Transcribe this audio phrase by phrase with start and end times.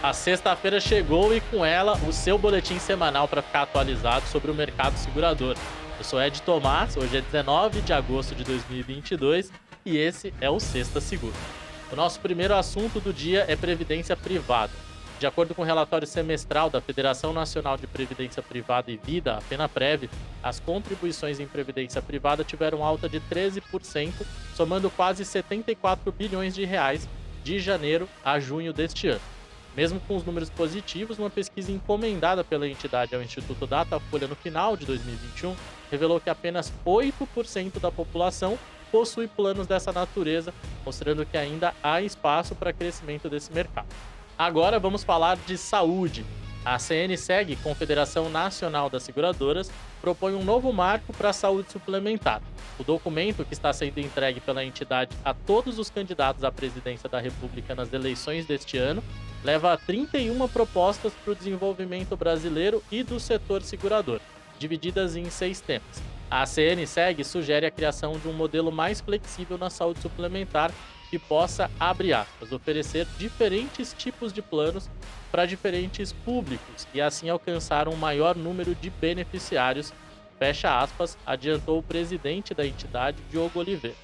[0.00, 4.54] A sexta-feira chegou e com ela o seu boletim semanal para ficar atualizado sobre o
[4.54, 5.56] mercado segurador.
[5.98, 9.50] Eu sou Ed Tomás, hoje é 19 de agosto de 2022
[9.84, 11.34] e esse é o Sexta Seguro.
[11.90, 14.72] O nosso primeiro assunto do dia é previdência privada.
[15.18, 19.40] De acordo com o relatório semestral da Federação Nacional de Previdência Privada e Vida, a
[19.40, 20.08] FenaPrev,
[20.40, 24.12] as contribuições em previdência privada tiveram alta de 13%,
[24.54, 27.08] somando quase 74 bilhões de reais
[27.42, 29.37] de janeiro a junho deste ano.
[29.78, 34.76] Mesmo com os números positivos, uma pesquisa encomendada pela entidade ao Instituto Datafolha no final
[34.76, 35.54] de 2021
[35.88, 38.58] revelou que apenas 8% da população
[38.90, 40.52] possui planos dessa natureza,
[40.84, 43.86] mostrando que ainda há espaço para crescimento desse mercado.
[44.36, 46.26] Agora vamos falar de saúde.
[46.64, 49.70] A CNSEG, Confederação Nacional das Seguradoras,
[50.00, 52.42] propõe um novo marco para a saúde suplementar.
[52.80, 57.20] O documento, que está sendo entregue pela entidade a todos os candidatos à presidência da
[57.20, 59.04] República nas eleições deste ano,
[59.44, 64.20] leva a 31 propostas para o desenvolvimento brasileiro e do setor segurador,
[64.58, 66.02] divididas em seis temas.
[66.30, 70.70] A CNSEG sugere a criação de um modelo mais flexível na saúde suplementar
[71.08, 74.90] que possa, abre aspas, oferecer diferentes tipos de planos
[75.30, 79.92] para diferentes públicos e assim alcançar um maior número de beneficiários,
[80.38, 83.96] fecha aspas, adiantou o presidente da entidade, Diogo Oliveira.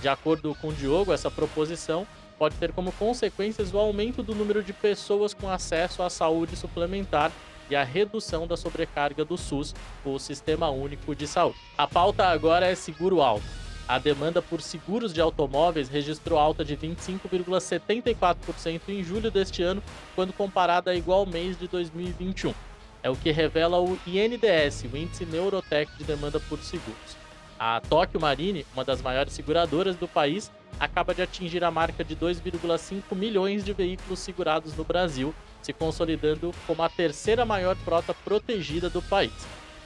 [0.00, 2.06] De acordo com Diogo, essa proposição
[2.38, 7.30] pode ter como consequências o aumento do número de pessoas com acesso à saúde suplementar
[7.68, 11.58] e a redução da sobrecarga do SUS, o Sistema Único de Saúde.
[11.76, 13.44] A pauta agora é seguro alto.
[13.88, 19.82] A demanda por seguros de automóveis registrou alta de 25,74% em julho deste ano,
[20.14, 22.52] quando comparada a igual mês de 2021.
[23.00, 27.16] É o que revela o INDS, o Índice Neurotech de Demanda por Seguros.
[27.56, 32.14] A Tokyo Marine, uma das maiores seguradoras do país, acaba de atingir a marca de
[32.14, 38.88] 2,5 milhões de veículos segurados no Brasil, se consolidando como a terceira maior frota protegida
[38.88, 39.32] do país.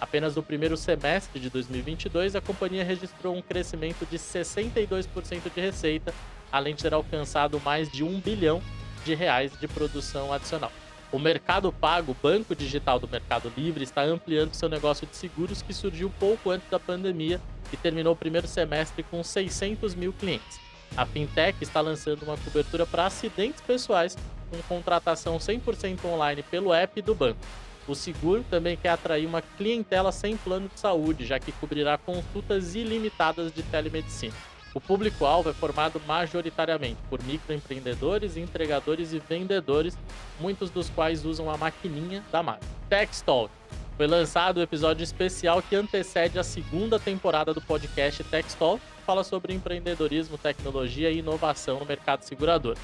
[0.00, 6.14] Apenas no primeiro semestre de 2022, a companhia registrou um crescimento de 62% de receita,
[6.50, 8.62] além de ter alcançado mais de 1 bilhão
[9.04, 10.72] de reais de produção adicional.
[11.12, 15.74] O Mercado Pago, banco digital do Mercado Livre, está ampliando seu negócio de seguros que
[15.74, 17.40] surgiu pouco antes da pandemia
[17.72, 20.69] e terminou o primeiro semestre com 600 mil clientes.
[20.96, 24.16] A fintech está lançando uma cobertura para acidentes pessoais
[24.50, 27.38] com contratação 100% online pelo app do banco.
[27.86, 32.74] O seguro também quer atrair uma clientela sem plano de saúde, já que cobrirá consultas
[32.74, 34.34] ilimitadas de telemedicina.
[34.72, 39.98] O público-alvo é formado majoritariamente por microempreendedores, entregadores e vendedores,
[40.38, 42.64] muitos dos quais usam a maquininha da marca.
[43.24, 43.50] Talk
[44.00, 48.24] Foi lançado o episódio especial que antecede a segunda temporada do podcast
[48.58, 52.78] Talk fala sobre empreendedorismo, tecnologia e inovação no mercado segurador.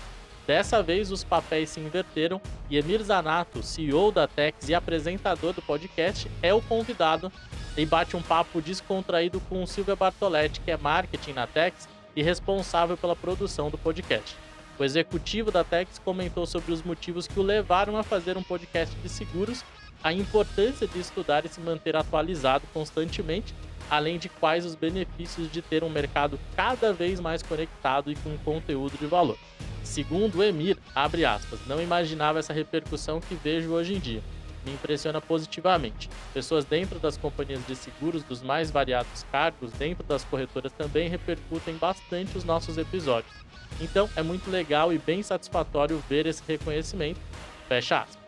[0.46, 2.38] Dessa vez, os papéis se inverteram
[2.68, 7.32] e Emir Zanato, CEO da Tex e apresentador do podcast, é o convidado
[7.78, 12.94] e bate um papo descontraído com Silvia Bartoletti, que é marketing na Tex e responsável
[12.94, 14.36] pela produção do podcast.
[14.78, 18.94] O executivo da Tex comentou sobre os motivos que o levaram a fazer um podcast
[18.96, 19.64] de seguros,
[20.02, 23.54] a importância de estudar e se manter atualizado constantemente
[23.90, 28.36] além de quais os benefícios de ter um mercado cada vez mais conectado e com
[28.38, 29.38] conteúdo de valor.
[29.82, 34.22] Segundo o Emir, abre aspas, não imaginava essa repercussão que vejo hoje em dia.
[34.64, 36.10] Me impressiona positivamente.
[36.34, 41.76] Pessoas dentro das companhias de seguros dos mais variados cargos, dentro das corretoras, também repercutem
[41.76, 43.32] bastante os nossos episódios.
[43.80, 47.20] Então é muito legal e bem satisfatório ver esse reconhecimento.
[47.68, 48.25] Fecha aspas.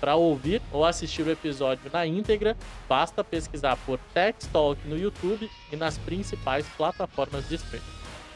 [0.00, 2.56] Para ouvir ou assistir o episódio na íntegra,
[2.88, 7.84] basta pesquisar por Tech Talk no YouTube e nas principais plataformas de streaming.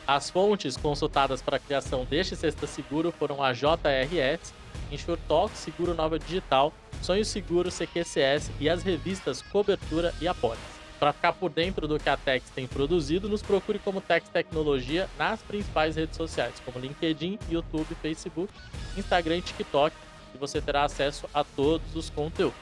[0.07, 4.53] As fontes consultadas para a criação deste Sexta Seguro foram a JRS,
[4.93, 10.75] InsurTalk, Seguro Nova Digital, Sonho Seguro, CQCS e as revistas Cobertura e Apólice.
[11.01, 15.09] Para ficar por dentro do que a Tex tem produzido, nos procure como Tex Tecnologia
[15.19, 18.53] nas principais redes sociais, como LinkedIn, YouTube, Facebook,
[18.97, 19.95] Instagram e TikTok,
[20.35, 22.59] e você terá acesso a todos os conteúdos.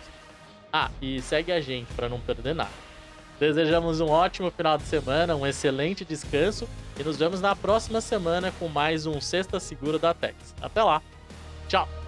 [0.73, 2.71] Ah, e segue a gente para não perder nada.
[3.39, 8.53] Desejamos um ótimo final de semana, um excelente descanso e nos vemos na próxima semana
[8.59, 10.55] com mais um Sexta Seguro da Tex.
[10.61, 11.03] Até lá.
[11.69, 12.02] Tchau.